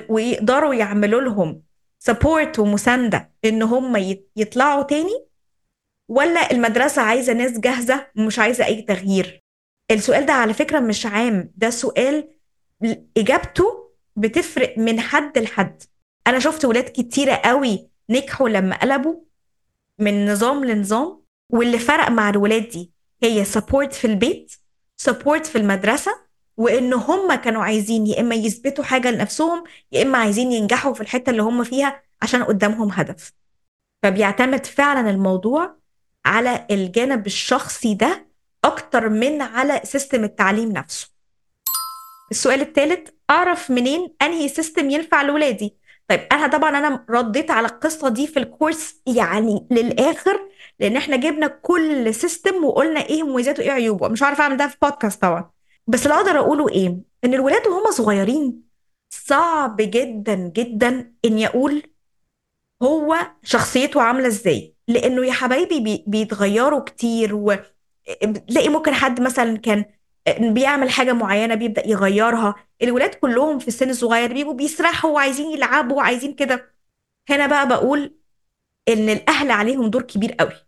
ويقدروا 0.08 0.74
يعملوا 0.74 1.20
لهم 1.20 1.62
support 1.98 2.58
ومساندة 2.58 3.30
إن 3.44 3.62
هم 3.62 3.96
يطلعوا 4.36 4.82
تاني؟ 4.82 5.24
ولا 6.08 6.50
المدرسة 6.50 7.02
عايزة 7.02 7.32
ناس 7.32 7.58
جاهزة 7.58 8.06
ومش 8.16 8.38
عايزة 8.38 8.64
أي 8.66 8.82
تغيير؟ 8.82 9.44
السؤال 9.90 10.26
ده 10.26 10.32
على 10.32 10.54
فكرة 10.54 10.80
مش 10.80 11.06
عام 11.06 11.52
ده 11.56 11.70
سؤال 11.70 12.28
إجابته 13.16 13.90
بتفرق 14.16 14.78
من 14.78 15.00
حد 15.00 15.38
لحد. 15.38 15.82
أنا 16.26 16.38
شفت 16.38 16.64
ولاد 16.64 16.84
كتيرة 16.84 17.34
قوي 17.34 17.88
نجحوا 18.10 18.48
لما 18.48 18.76
قلبوا 18.76 19.14
من 19.98 20.32
نظام 20.32 20.64
لنظام 20.64 21.22
واللي 21.50 21.78
فرق 21.78 22.08
مع 22.10 22.30
الولاد 22.30 22.68
دي 22.68 22.92
هي 23.22 23.44
support 23.44 23.92
في 23.92 24.06
البيت 24.06 24.52
support 24.96 25.46
في 25.46 25.58
المدرسة 25.58 26.27
وإن 26.58 26.92
هم 26.94 27.34
كانوا 27.34 27.62
عايزين 27.64 28.06
يا 28.06 28.20
إما 28.20 28.34
يثبتوا 28.34 28.84
حاجة 28.84 29.10
لنفسهم 29.10 29.64
يا 29.92 30.02
إما 30.02 30.18
عايزين 30.18 30.52
ينجحوا 30.52 30.94
في 30.94 31.00
الحتة 31.00 31.30
اللي 31.30 31.42
هم 31.42 31.64
فيها 31.64 32.02
عشان 32.22 32.42
قدامهم 32.44 32.90
هدف. 32.92 33.32
فبيعتمد 34.02 34.66
فعلا 34.66 35.10
الموضوع 35.10 35.76
على 36.26 36.66
الجانب 36.70 37.26
الشخصي 37.26 37.94
ده 37.94 38.28
أكتر 38.64 39.08
من 39.08 39.42
على 39.42 39.80
system 39.84 40.24
التعليم 40.24 40.72
نفسه. 40.72 41.08
السؤال 42.30 42.60
الثالث 42.60 43.08
أعرف 43.30 43.70
منين 43.70 44.14
أنهي 44.22 44.48
system 44.48 44.90
ينفع 44.90 45.22
لاولادي 45.22 45.76
طيب 46.08 46.20
أنا 46.32 46.46
طبعا 46.46 46.78
أنا 46.78 47.04
رديت 47.10 47.50
على 47.50 47.66
القصة 47.68 48.08
دي 48.08 48.26
في 48.26 48.38
ال 48.38 48.47
course 48.47 49.00
يعني 49.06 49.66
للآخر 49.70 50.40
لأن 50.80 50.96
إحنا 50.96 51.16
جبنا 51.16 51.46
كل 51.46 52.14
system 52.14 52.64
وقلنا 52.64 53.00
إيه 53.00 53.22
مميزاته 53.22 53.60
وإيه 53.62 53.70
عيوبه. 53.72 54.08
مش 54.08 54.22
عارفة 54.22 54.42
أعمل 54.44 54.56
ده 54.56 54.68
في 54.68 54.76
بودكاست 54.82 55.22
طبعا. 55.22 55.57
بس 55.88 56.06
اللي 56.06 56.14
أقدر 56.14 56.38
أقوله 56.38 56.68
إيه؟ 56.68 56.98
إن 57.24 57.34
الولاد 57.34 57.66
وهم 57.66 57.90
صغيرين 57.90 58.62
صعب 59.10 59.76
جدا 59.76 60.34
جدا 60.34 61.12
إني 61.24 61.46
أقول 61.46 61.82
هو 62.82 63.16
شخصيته 63.42 64.02
عاملة 64.02 64.26
إزاي. 64.26 64.74
لأنه 64.88 65.26
يا 65.26 65.32
حبايبي 65.32 66.04
بيتغيروا 66.06 66.80
كتير 66.80 67.34
وتلاقي 67.34 68.68
ممكن 68.68 68.94
حد 68.94 69.20
مثلا 69.20 69.58
كان 69.58 69.84
بيعمل 70.40 70.90
حاجة 70.90 71.12
معينة 71.12 71.54
بيبدأ 71.54 71.88
يغيرها. 71.88 72.54
الولاد 72.82 73.14
كلهم 73.14 73.58
في 73.58 73.68
السن 73.68 73.90
الصغير 73.90 74.32
بيبقوا 74.32 74.54
بيسرحوا 74.54 75.10
وعايزين 75.10 75.50
يلعبوا 75.50 75.96
وعايزين 75.96 76.34
كده. 76.34 76.74
هنا 77.30 77.46
بقى 77.46 77.68
بقول 77.68 78.18
إن 78.88 79.08
الأهل 79.08 79.50
عليهم 79.50 79.90
دور 79.90 80.02
كبير 80.02 80.32
قوي. 80.32 80.66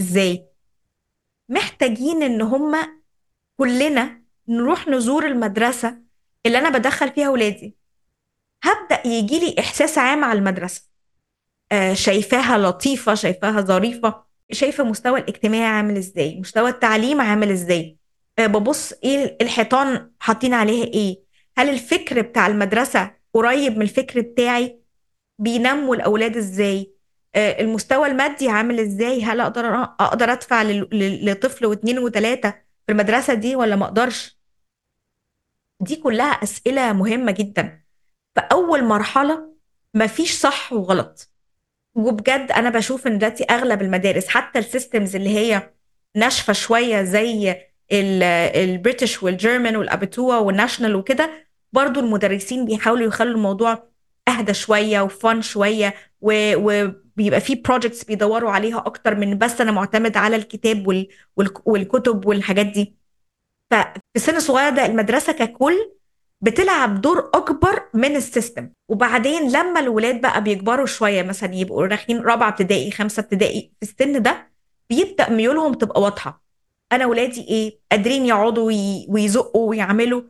إزاي؟ 0.00 0.46
محتاجين 1.48 2.22
إن 2.22 2.42
هم 2.42 2.76
كلنا 3.56 4.23
نروح 4.48 4.88
نزور 4.88 5.26
المدرسة 5.26 5.98
اللي 6.46 6.58
أنا 6.58 6.68
بدخل 6.68 7.10
فيها 7.12 7.28
ولادي. 7.30 7.76
هبدأ 8.64 9.06
يجي 9.06 9.38
لي 9.38 9.54
إحساس 9.58 9.98
عام 9.98 10.24
على 10.24 10.38
المدرسة. 10.38 10.82
آه 11.72 11.94
شايفاها 11.94 12.58
لطيفة 12.58 13.14
شايفاها 13.14 13.60
ظريفة. 13.60 14.24
شايفة 14.52 14.84
مستوى 14.84 15.20
الاجتماعي 15.20 15.64
عامل 15.76 15.96
إزاي؟ 15.96 16.40
مستوى 16.40 16.70
التعليم 16.70 17.20
عامل 17.20 17.50
إزاي؟ 17.50 17.96
آه 18.38 18.46
ببص 18.46 18.92
إيه 19.04 19.36
الحيطان 19.40 20.10
حاطين 20.20 20.54
عليها 20.54 20.84
إيه؟ 20.84 21.24
هل 21.58 21.68
الفكر 21.68 22.20
بتاع 22.20 22.46
المدرسة 22.46 23.14
قريب 23.34 23.76
من 23.76 23.82
الفكر 23.82 24.20
بتاعي؟ 24.20 24.80
بينموا 25.38 25.94
الأولاد 25.94 26.36
إزاي؟ 26.36 26.94
آه 27.34 27.60
المستوى 27.60 28.06
المادي 28.06 28.48
عامل 28.48 28.80
إزاي؟ 28.80 29.22
هل 29.24 29.40
أقدر 29.40 29.74
أقدر 29.82 30.32
أدفع 30.32 30.62
لطفل 30.92 31.66
واثنين 31.66 31.98
وثلاثه 31.98 32.50
في 32.86 32.92
المدرسة 32.92 33.34
دي 33.34 33.56
ولا 33.56 33.76
ما 33.76 33.84
أقدرش؟ 33.84 34.33
دي 35.84 35.96
كلها 35.96 36.26
أسئلة 36.26 36.92
مهمة 36.92 37.32
جدا. 37.32 37.80
فاول 38.36 38.84
مرحلة 38.84 39.54
مفيش 39.94 40.32
صح 40.32 40.72
وغلط. 40.72 41.30
وبجد 41.94 42.52
أنا 42.56 42.70
بشوف 42.70 43.06
إن 43.06 43.18
دلوقتي 43.18 43.44
أغلب 43.44 43.82
المدارس 43.82 44.28
حتى 44.28 44.58
ال 44.58 44.65
systems 44.65 45.16
اللي 45.16 45.28
هي 45.30 45.70
ناشفة 46.16 46.52
شوية 46.52 47.02
زي 47.02 47.56
ال 47.92 48.08
British 48.08 49.22
وال 49.22 49.36
German 49.36 49.76
والابيتوا 49.76 50.36
وال 50.36 50.48
national 50.48 50.94
وكده 50.96 51.30
برضو 51.72 52.00
المدرسين 52.00 52.64
بيحاولوا 52.64 53.06
يخلوا 53.06 53.34
الموضوع 53.34 53.88
أهدى 54.28 54.54
شوية 54.54 55.00
و 55.00 55.11
fun 55.11 55.42
شوية 55.42 55.94
وبيبقى 56.20 57.40
في 57.40 57.54
projects 57.54 58.04
بيدوروا 58.04 58.50
عليها 58.50 58.78
أكتر 58.78 59.14
من 59.14 59.38
بس 59.38 59.60
أنا 59.60 59.72
معتمد 59.72 60.16
على 60.16 60.36
الكتاب 60.36 60.86
وال... 60.88 61.08
والكتب 61.64 62.26
والحاجات 62.26 62.66
دي. 62.66 63.03
ففي 63.74 64.00
السن 64.16 64.36
الصغير 64.36 64.70
ده 64.70 64.86
المدرسة 64.86 65.32
ككل 65.32 65.90
بتلعب 66.40 67.00
دور 67.00 67.30
أكبر 67.34 67.82
من 67.94 68.16
ال 68.16 68.23
system. 68.23 68.70
وبعدين 68.88 69.52
لما 69.52 69.80
الولاد 69.80 70.20
بقى 70.20 70.42
بيكبروا 70.42 70.86
شوية 70.86 71.22
مثلا 71.22 71.54
يبقوا 71.54 71.86
رايحين 71.86 72.20
رابعة 72.20 72.48
ابتدائي 72.48 72.90
خمسة 72.90 73.20
ابتدائي 73.20 73.72
في 73.80 73.90
السن 73.90 74.22
ده 74.22 74.50
بيبدأ 74.90 75.30
ميولهم 75.30 75.74
تبقى 75.74 76.00
واضحة. 76.00 76.44
أنا 76.92 77.06
ولادي 77.06 77.40
إيه؟ 77.48 77.78
قادرين 77.92 78.26
يقعدوا 78.26 78.72
ويزقوا 79.08 79.68
ويعملوا. 79.70 80.22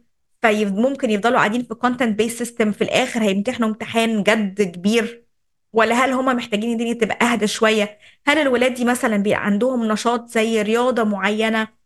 فممكن 0.42 1.10
يفضلوا 1.10 1.36
قاعدين 1.38 1.62
في 1.62 1.74
content 1.74 2.18
based 2.18 2.38
system 2.38 2.72
في 2.72 2.84
الآخر 2.84 3.22
هيمتحنوا 3.22 3.68
امتحان 3.68 4.22
جد 4.22 4.62
كبير. 4.62 5.24
ولا 5.72 5.94
هل 5.94 6.12
هم 6.12 6.36
محتاجين 6.36 6.72
الدنيا 6.72 6.92
تبقى 6.94 7.32
أهدى 7.32 7.46
شوية؟ 7.46 7.98
هل 8.26 8.38
الولاد 8.38 8.74
دي 8.74 8.84
مثلا 8.84 9.16
بيبقى 9.16 9.44
عندهم 9.46 9.84
نشاط 9.92 10.28
زي 10.28 10.62
رياضة 10.62 11.04
معينة؟ 11.04 11.83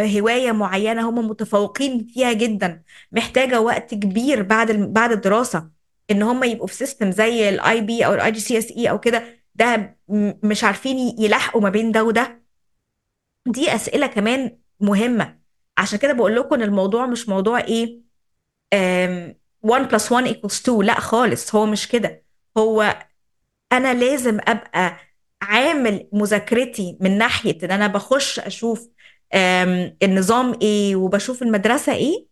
هواية 0.00 0.52
معينة 0.52 1.10
هم 1.10 1.28
متفوقين 1.28 2.06
فيها 2.14 2.32
جدا. 2.32 2.82
محتاجة 3.12 3.60
وقت 3.60 3.94
كبير 3.94 4.42
بعد 4.42 4.72
بعد 4.72 5.12
الدراسة 5.12 5.70
إن 6.10 6.22
هم 6.22 6.44
يبقوا 6.44 6.66
في 6.66 6.74
system 6.74 7.10
زي 7.10 7.48
ال 7.48 7.80
IB 7.80 8.06
أو 8.06 8.14
ال 8.14 8.32
IGCSE 8.32 8.90
أو 8.90 9.00
كده. 9.00 9.40
ده 9.54 9.98
مش 10.42 10.64
عارفين 10.64 10.98
يلاحقوا 11.18 11.60
ما 11.62 11.68
بين 11.70 11.92
ده 11.92 12.04
وده. 12.04 12.42
دي 13.46 13.74
أسئلة 13.74 14.06
كمان 14.06 14.58
مهمة. 14.80 15.38
عشان 15.78 15.98
كده 15.98 16.12
بقول 16.12 16.36
لكم 16.36 16.54
إن 16.54 16.62
الموضوع 16.62 17.06
مش 17.06 17.28
موضوع 17.28 17.60
إيه 17.60 18.00
1 19.62 19.88
plus 19.88 20.12
1 20.12 20.26
equals 20.28 20.60
2 20.62 20.82
لا 20.82 21.00
خالص 21.00 21.54
هو 21.54 21.66
مش 21.66 21.88
كده. 21.88 22.24
هو 22.58 23.06
أنا 23.72 23.94
لازم 23.94 24.38
أبقى 24.48 24.96
عامل 25.42 26.08
مذاكرتي 26.12 26.96
من 27.00 27.18
ناحية 27.18 27.58
إن 27.62 27.70
أنا 27.70 27.86
بخش 27.86 28.38
أشوف 28.38 28.88
النظام 30.02 30.58
إيه 30.62 30.96
وبشوف 30.96 31.42
المدرسة 31.42 31.92
إيه 31.92 32.26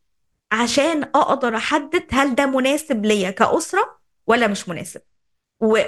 عشان 0.53 1.03
أقدر 1.03 1.57
أحدد 1.57 2.05
هل 2.11 2.35
ده 2.35 2.47
مناسب 2.47 3.05
ليا 3.07 3.31
كأسرة 3.31 3.99
ولا 4.27 4.47
مش 4.47 4.69
مناسب. 4.69 5.01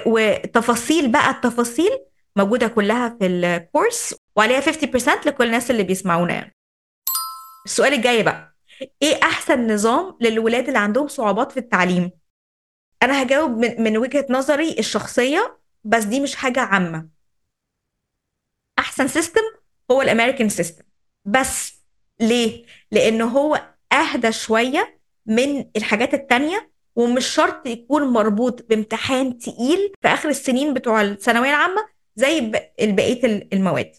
وتفاصيل 0.05 1.11
بقى 1.11 1.29
التفاصيل 1.29 1.89
موجودة 2.35 2.67
كلها 2.67 3.09
في 3.19 3.25
الكورس 3.25 4.15
وعليها 4.35 4.61
50% 4.61 5.25
لكل 5.27 5.43
الناس 5.45 5.71
اللي 5.71 5.83
بيسمعونا 5.83 6.33
يعني. 6.33 6.55
السؤال 7.65 7.93
الجاي 7.93 8.23
بقى 8.23 8.55
إيه 9.01 9.19
أحسن 9.23 9.73
نظام 9.73 10.17
للولاد 10.21 10.67
اللي 10.67 10.79
عندهم 10.79 11.07
صعوبات 11.07 11.51
في 11.51 11.57
التعليم؟ 11.57 12.11
أنا 13.03 13.23
هجاوب 13.23 13.51
من, 13.51 13.83
من 13.83 13.97
وجهة 13.97 14.25
نظري 14.29 14.79
الشخصية 14.79 15.59
بس 15.83 16.03
دي 16.03 16.19
مش 16.19 16.35
حاجة 16.35 16.59
عامة. 16.61 17.07
أحسن 18.79 19.07
system 19.07 19.41
هو 19.91 20.01
ال 20.01 20.06
American 20.06 20.49
system 20.49 20.83
بس 21.25 21.73
ليه؟ 22.19 22.65
لأنه 22.91 23.25
هو 23.25 23.61
أهدى 23.91 24.31
شوية 24.31 24.99
من 25.25 25.65
الحاجات 25.75 26.13
التانية 26.13 26.71
ومش 26.95 27.25
شرط 27.27 27.67
يكون 27.67 28.03
مربوط 28.03 28.65
بامتحان 28.69 29.37
تقيل 29.37 29.93
في 30.01 30.07
آخر 30.07 30.29
السنين 30.29 30.73
بتوع 30.73 31.01
الثانوية 31.01 31.49
العامة 31.49 31.89
زي 32.15 32.51
بقية 32.79 33.47
المواد. 33.53 33.95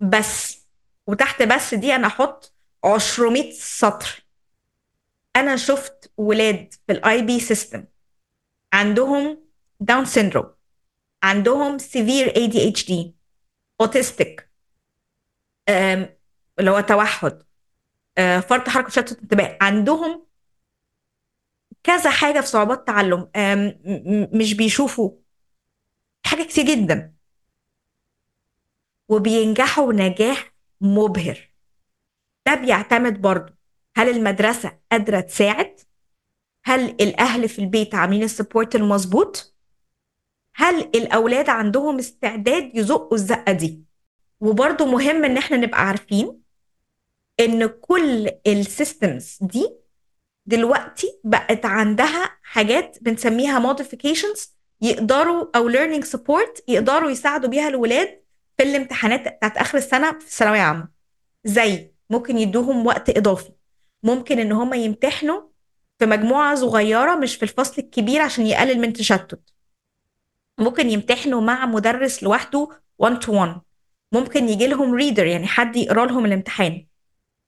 بس 0.00 0.60
وتحت 1.06 1.42
بس 1.42 1.74
دي 1.74 1.94
أنا 1.94 2.06
أحط 2.06 2.54
200 2.84 3.50
سطر. 3.52 4.24
أنا 5.36 5.56
شفت 5.56 6.12
ولاد 6.16 6.74
في 6.86 6.92
ال 6.92 7.22
IB 7.22 7.40
system 7.40 7.84
عندهم 8.72 9.44
Down 9.80 10.04
syndrome 10.04 10.50
عندهم 11.22 11.78
severe 11.78 12.36
ADHD 12.36 12.86
autistic 12.86 14.50
اللي 16.60 16.70
هو 16.70 16.80
توحد. 16.80 17.42
فرط 18.16 18.68
حركة 18.68 18.88
شتت 18.90 19.18
انتباه 19.22 19.58
عندهم 19.60 20.26
كذا 21.82 22.10
حاجة 22.10 22.40
في 22.40 22.46
صعوبات 22.46 22.86
تعلم. 22.86 23.30
مش 24.32 24.54
بيشوفوا. 24.54 25.10
حاجة 26.26 26.42
كتير 26.42 26.64
جدا. 26.64 27.14
وبينجحوا 29.08 29.92
نجاح 29.92 30.52
مبهر. 30.80 31.50
ده 32.46 32.54
بيعتمد 32.54 33.20
برضه 33.20 33.54
هل 33.96 34.08
المدرسة 34.08 34.78
قادرة 34.92 35.20
تساعد؟ 35.20 35.80
هل 36.64 36.80
الأهل 36.90 37.48
في 37.48 37.58
البيت 37.58 37.94
عاملين 37.94 38.22
ال 38.22 38.29
support 38.29 38.74
المظبوط؟ 38.76 39.54
هل 40.54 40.80
الأولاد 40.80 41.48
عندهم 41.48 41.98
استعداد 41.98 42.70
يزقوا 42.74 43.14
الزقة 43.14 43.52
دي؟ 43.52 43.84
وبرضه 44.40 44.86
مهم 44.86 45.24
إن 45.24 45.36
إحنا 45.36 45.56
نبقى 45.56 45.86
عارفين 45.86 46.39
إن 47.40 47.66
كل 47.66 48.30
ال 48.46 48.58
systems 48.58 49.38
دي 49.40 49.76
دلوقتي 50.46 51.20
بقت 51.24 51.66
عندها 51.66 52.38
حاجات 52.42 52.98
بنسميها 53.00 53.74
modifications 53.74 54.48
يقدروا 54.82 55.46
أو 55.56 55.72
learning 55.72 56.04
support 56.04 56.62
يقدروا 56.68 57.10
يساعدوا 57.10 57.48
بيها 57.50 57.68
الولاد 57.68 58.22
في 58.56 58.62
الامتحانات 58.62 59.20
بتاعت 59.36 59.56
آخر 59.56 59.78
السنة 59.78 60.12
في 60.18 60.24
الثانوية 60.24 60.60
عامه 60.60 60.88
زي 61.44 61.92
ممكن 62.10 62.38
يدوهم 62.38 62.86
وقت 62.86 63.16
إضافي. 63.16 63.52
ممكن 64.02 64.38
إن 64.38 64.52
هم 64.52 64.74
يمتحنوا 64.74 65.40
في 65.98 66.06
مجموعة 66.06 66.54
صغيرة 66.54 67.14
مش 67.14 67.36
في 67.36 67.42
الفصل 67.42 67.82
الكبير 67.82 68.20
عشان 68.20 68.46
يقلل 68.46 68.80
من 68.80 68.92
تشتت. 68.92 69.40
ممكن 70.58 70.90
يمتحنوا 70.90 71.40
مع 71.40 71.66
مدرس 71.66 72.22
لوحده 72.22 72.68
1 72.98 73.24
to 73.24 73.28
1 73.28 73.60
ممكن 74.12 74.48
يجي 74.48 74.66
لهم 74.66 74.94
ريدر 74.94 75.26
يعني 75.26 75.46
حد 75.46 75.76
يقرا 75.76 76.06
لهم 76.06 76.24
الامتحان. 76.26 76.86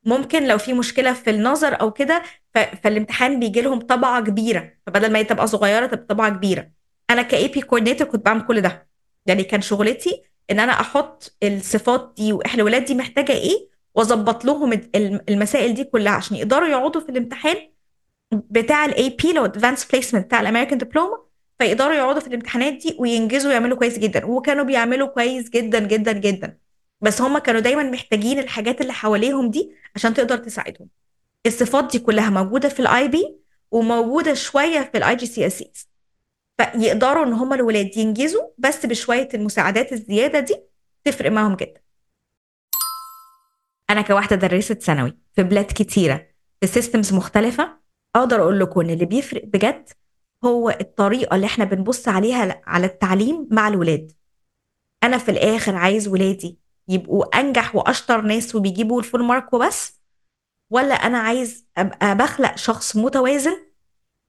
ممكن 0.04 0.46
لو 0.48 0.58
في 0.58 0.72
مشكلة 0.72 1.12
في 1.12 1.30
النظر 1.30 1.80
أو 1.80 1.90
كده 1.92 2.22
فالامتحان 2.54 3.40
بيجي 3.40 3.60
لهم 3.62 3.80
طبعة 3.80 4.20
كبيرة 4.24 4.72
فبدل 4.86 5.12
ما 5.12 5.18
هي 5.18 5.24
تبقى 5.24 5.46
صغيرة 5.46 5.86
تبقى 5.86 6.06
طبعة 6.06 6.28
كبيرة. 6.30 6.70
أنا 7.10 7.22
ك 7.22 7.48
IB 7.48 7.60
coordinator 7.60 8.06
كنت 8.06 8.24
بعمل 8.26 8.46
كل 8.46 8.60
ده. 8.60 8.88
يعني 9.26 9.44
كان 9.44 9.60
شغلتي 9.60 10.22
إن 10.50 10.60
أنا 10.60 10.72
أحط 10.72 11.36
الصفات 11.42 12.14
دي 12.16 12.32
وإحنا 12.32 12.60
الولاد 12.62 12.84
دي 12.84 12.94
محتاجة 12.94 13.32
إيه 13.32 13.68
وأظبط 13.94 14.44
لهم 14.44 14.80
المسائل 15.28 15.74
دي 15.74 15.84
كلها 15.84 16.12
عشان 16.12 16.36
يقدروا 16.36 16.68
يقعدوا 16.68 17.00
في 17.00 17.08
الامتحان 17.08 17.56
بتاع 18.32 18.84
ال 18.84 19.10
IB 19.10 19.32
لو 19.32 19.44
Advanced 19.44 19.84
Placement 19.84 20.24
بتاع 20.26 20.40
ال 20.40 20.44
American 20.44 20.78
diploma 20.78 21.18
فيقدروا 21.58 21.92
يقعدوا 21.94 22.20
في 22.20 22.26
الامتحانات 22.26 22.72
دي 22.72 22.96
وينجزوا 22.98 23.50
ويعملوا 23.50 23.78
كويس 23.78 23.98
جدا. 23.98 24.26
وكانوا 24.26 24.64
بيعملوا 24.64 25.08
كويس 25.08 25.50
جدا 25.50 25.78
جدا 25.78 26.12
جدا. 26.12 26.58
بس 27.02 27.20
هم 27.20 27.38
كانوا 27.38 27.60
دايما 27.60 27.82
محتاجين 27.82 28.38
الحاجات 28.38 28.80
اللي 28.80 28.92
حواليهم 28.92 29.50
دي 29.50 29.72
عشان 29.96 30.14
تقدر 30.14 30.36
تساعدهم. 30.36 30.88
الصفات 31.46 31.92
دي 31.92 31.98
كلها 31.98 32.30
موجودة 32.30 32.68
في 32.68 32.80
ال 32.80 33.08
IB 33.08 33.36
وموجودة 33.70 34.34
شوية 34.34 34.80
في 34.92 34.98
ال 34.98 35.16
IGCSE 35.16 35.64
فيقدروا 36.58 37.24
إن 37.24 37.32
هم 37.32 37.52
الولاد 37.52 37.96
ينجزوا 37.96 38.42
بس 38.58 38.86
بشوية 38.86 39.28
المساعدات 39.34 39.92
الزيادة 39.92 40.40
دي 40.40 40.56
تفرق 41.04 41.30
معاهم 41.30 41.56
جدا. 41.56 41.80
أنا 43.90 44.02
كواحدة 44.02 44.36
درست 44.36 44.82
ثانوي 44.82 45.18
في 45.36 45.42
بلاد 45.42 45.64
كتيرة 45.64 46.26
في 46.60 46.66
systems 46.66 47.12
مختلفة 47.14 47.78
أقدر 48.16 48.42
أقول 48.42 48.60
لكم 48.60 48.80
إن 48.80 48.90
اللي 48.90 49.04
بيفرق 49.04 49.44
بجد 49.44 49.88
هو 50.44 50.70
الطريقة 50.70 51.34
اللي 51.34 51.46
إحنا 51.46 51.64
بنبص 51.64 52.08
عليها 52.08 52.62
على 52.66 52.86
التعليم 52.86 53.48
مع 53.50 53.68
الولاد. 53.68 54.12
أنا 55.02 55.18
في 55.18 55.30
الآخر 55.30 55.76
عايز 55.76 56.08
ولادي 56.08 56.61
يبقوا 56.88 57.40
أنجح 57.40 57.76
وأشطر 57.76 58.20
ناس 58.20 58.54
وبيجيبوا 58.54 59.00
ال 59.00 59.05
full 59.05 59.24
mark 59.24 59.52
وبس؟ 59.52 60.00
ولا 60.70 60.94
أنا 60.94 61.18
عايز 61.18 61.66
أبقى 61.76 62.16
بخلق 62.16 62.56
شخص 62.56 62.96
متوازن 62.96 63.56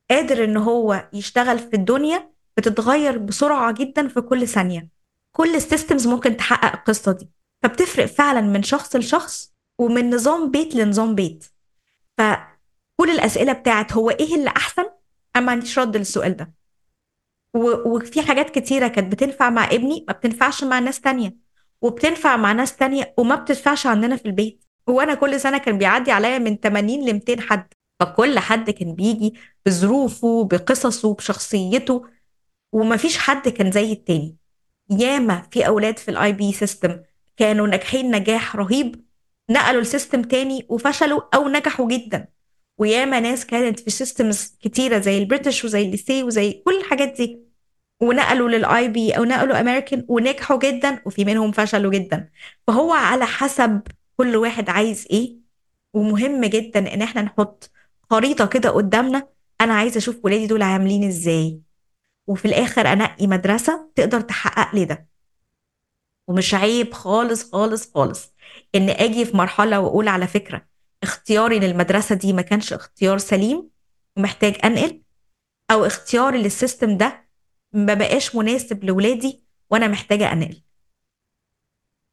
قادر 0.10 0.43
إن 0.43 0.57
هو 0.57 1.10
يشتغل 1.13 1.60
في 1.60 1.74
الدنيا 1.75 2.33
بتتغير 2.57 3.17
بسرعة 3.17 3.72
جدا 3.72 4.07
في 4.07 4.22
كل 4.22 4.48
ثانية؟ 4.48 4.89
كل 5.31 5.55
السيستمز 5.55 6.07
ممكن 6.07 6.38
تحقق 6.38 6.75
القصة 6.75 7.12
دي. 7.12 7.29
فبتفرق 7.63 8.05
فعلا 8.05 8.41
من 8.41 8.63
شخص 8.63 8.95
لشخص 8.95 9.53
ومن 9.79 10.10
نظام 10.15 10.51
بيت 10.51 10.75
لنظام 10.75 11.15
بيت. 11.15 11.45
فكل 12.17 13.10
الأسئلة 13.12 13.53
بتاعت 13.53 13.93
هو 13.93 14.10
إيه 14.10 14.36
اللي 14.36 14.50
أحسن؟ 14.50 14.86
أنا 15.36 15.45
ما 15.45 15.51
عنديش 15.51 15.79
رد 15.79 15.98
للسؤال 15.98 16.36
ده. 16.38 16.53
وفي 17.86 18.22
حاجات 18.22 18.50
كتيرة 18.50 18.88
كانت 18.88 19.12
بتنفع 19.12 19.50
مع 19.50 19.65
ابني 19.65 20.05
ما 20.07 20.13
بتنفعش 20.13 20.63
مع 20.63 20.79
ناس 20.79 21.01
تانية. 21.01 21.36
وبتنفع 21.83 22.37
مع 22.37 22.51
ناس 22.51 22.75
تانية 22.75 23.13
وما 23.17 23.35
بتنفعش 23.35 23.87
عندنا 23.87 24.15
في 24.15 24.25
البيت. 24.25 24.65
وأنا 24.87 25.13
كل 25.13 25.39
سنة 25.39 25.57
كان 25.57 25.77
بيعدي 25.77 26.11
عليا 26.11 26.37
من 26.37 26.57
80 26.57 27.09
ل 27.09 27.13
200 27.13 27.41
حد. 27.41 27.73
فكل 27.99 28.39
حد 28.39 28.69
كان 28.69 28.96
بيجي 28.96 29.33
بظروفه 29.65 30.43
بقصصه 30.43 31.13
بشخصيته 31.13 32.05
ومفيش 32.72 33.17
حد 33.17 33.50
كان 33.50 33.72
زي 33.72 33.91
التاني. 33.91 34.37
ياما 34.89 35.48
في 35.51 35.67
أولاد 35.67 36.00
في 36.00 36.11
ال 36.11 36.33
IB 36.33 36.53
system 36.53 37.00
كانوا 37.37 37.67
ناجحين 37.67 38.15
نجاح 38.15 38.55
رهيب 38.55 39.05
نقلوا 39.50 39.81
ل 39.81 39.87
system 39.87 40.22
تاني 40.22 40.65
وفشلوا 40.69 41.22
أو 41.35 41.48
نجحوا 41.48 41.87
جدا. 41.87 42.27
وياما 42.77 43.19
ناس 43.19 43.46
كانت 43.46 43.79
في 43.79 43.89
systems 43.89 44.57
كتيرة 44.61 45.00
زي 45.00 45.17
ال 45.18 45.24
British 45.24 45.66
وزي 45.65 45.81
ال 45.85 45.92
lycée 45.92 46.24
وزي 46.24 46.51
كل 46.51 46.77
الحاجات 46.77 47.13
دي. 47.17 47.52
ونقلوا 48.03 48.50
للآي 48.50 48.87
بي 48.87 49.11
أو 49.11 49.24
نقلوا 49.24 49.59
أمريكان 49.61 50.05
ونجحوا 50.09 50.57
جدا 50.57 51.01
وفي 51.05 51.25
منهم 51.25 51.51
فشلوا 51.51 51.92
جدا. 51.92 52.29
فهو 52.68 52.94
على 52.94 53.25
حسب 53.25 53.81
كل 54.18 54.35
واحد 54.35 54.70
عايز 54.70 55.07
إيه. 55.11 55.37
ومهم 55.94 56.46
جدا 56.46 56.94
إن 56.94 57.01
إحنا 57.01 57.22
نحط 57.22 57.72
خريطة 58.09 58.46
كده 58.46 58.70
قدامنا 58.70 59.27
أنا 59.61 59.74
عايزه 59.74 59.98
أشوف 59.98 60.20
ولادي 60.24 60.48
دول 60.48 60.61
عاملين 60.61 61.03
إزاي. 61.07 61.59
وفي 62.27 62.46
الآخر 62.46 62.94
أنقي 62.94 63.27
مدرسة 63.27 63.89
تقدر 63.96 64.22
تحقق 64.22 64.75
لي 64.75 64.85
ده. 64.85 65.07
ومش 66.27 66.53
عيب 66.53 66.94
خالص 66.94 67.51
خالص 67.51 67.92
خالص 67.94 68.33
إن 68.75 68.89
آجي 68.89 69.25
في 69.25 69.37
مرحلة 69.37 69.79
وأقول 69.79 70.07
على 70.07 70.27
فكرة 70.27 70.66
اختياري 71.03 71.59
للمدرسة 71.59 72.16
دي 72.16 72.33
ما 72.33 72.42
كانش 72.42 72.74
اختيار 72.74 73.18
سليم 73.18 73.70
ومحتاج 74.18 74.55
أنقل 74.66 75.01
أو 75.72 75.85
اختياري 75.85 76.42
لل 76.44 76.57
system 76.57 76.98
ده 76.98 77.23
ما 77.74 77.94
بقاش 77.94 78.36
مناسب 78.36 78.83
لولادي 78.83 79.44
وأنا 79.70 79.88
محتاجة 79.88 80.33
انقل 80.33 80.62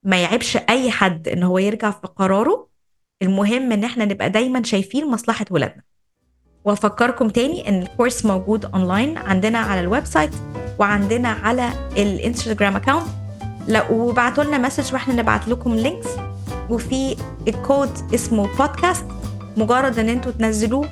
ما 0.02 0.22
يعيبش 0.22 0.56
أي 0.56 0.90
حد 0.90 1.28
إن 1.28 1.42
هو 1.42 1.58
يرجع 1.58 1.90
في 1.90 2.06
قراره. 2.06 2.68
المهم 3.22 3.72
إن 3.72 3.84
إحنا 3.84 4.04
نبقى 4.04 4.30
دايما 4.30 4.62
شايفين 4.62 5.10
مصلحة 5.10 5.46
ولادنا. 5.50 5.82
وأفكركم 6.64 7.28
تاني 7.28 7.68
إن 7.68 7.82
الكورس 7.82 8.26
موجود 8.26 8.64
اونلاين 8.64 9.18
عندنا 9.18 9.58
على 9.58 9.80
ال 9.80 10.04
website 10.04 10.30
وعندنا 10.78 11.28
على 11.28 11.88
ال 11.96 12.04
Instagram 12.04 12.76
account 12.76 13.06
أو 13.68 13.90
ابعتوا 13.90 14.44
لنا 14.44 14.58
message 14.58 14.92
وإحنا 14.92 15.14
نبعت 15.14 15.48
لكم 15.48 15.74
links 15.74 16.08
وفي 16.70 17.16
الكود 17.48 18.14
اسمه 18.14 18.56
بودكاست 18.56 19.04
مجرد 19.56 19.98
إن 19.98 20.08
إنتوا 20.08 20.32
تنزلوه 20.32 20.88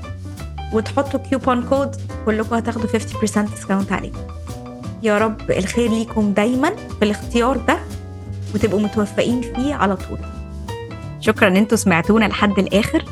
وتحطوا 0.72 1.20
coupon 1.20 1.68
code 1.68 1.96
كلكم 2.26 2.54
هتاخدوا 2.56 2.88
50% 2.88 3.38
discount 3.38 3.92
عليه. 3.92 4.12
يا 5.02 5.18
رب 5.18 5.50
الخير 5.50 5.90
ليكم 5.90 6.32
دايما 6.32 6.70
في 6.98 7.04
الاختيار 7.04 7.56
ده 7.56 7.78
وتبقوا 8.54 8.80
متوفقين 8.80 9.40
فيه 9.40 9.74
على 9.74 9.96
طول. 9.96 10.18
شكرا 11.20 11.48
إن 11.48 11.56
أنتوا 11.56 11.76
سمعتونا 11.76 12.24
لحد 12.24 12.58
الآخر. 12.58 13.04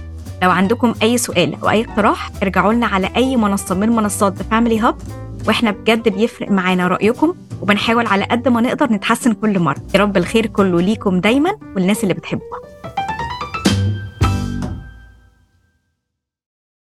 لو 0.42 0.50
عندكم 0.50 0.94
أي 1.02 1.18
سؤال 1.18 1.54
أو 1.62 1.70
أي 1.70 1.84
اقتراح 1.84 2.30
ارجعوا 2.42 2.72
لنا 2.72 2.86
على 2.86 3.10
أي 3.16 3.36
منصة 3.36 3.74
من 3.74 3.88
منصات 3.88 4.34
The 4.34 4.42
Family 4.50 4.78
Hub 4.78 4.96
وإحنا 5.46 5.70
بجد 5.70 6.08
بيفرق 6.08 6.50
معانا 6.50 6.88
رأيكم 6.88 7.34
وبنحاول 7.62 8.06
على 8.06 8.24
قد 8.24 8.48
ما 8.48 8.60
نقدر 8.60 8.92
نتحسن 8.92 9.32
كل 9.32 9.58
مرة. 9.58 9.76
يا 9.94 10.00
رب 10.00 10.16
الخير 10.16 10.46
كله 10.46 10.80
ليكم 10.80 11.20
دايما 11.20 11.50
والناس 11.76 12.02
اللي 12.02 12.14
بتحبوها 12.14 12.60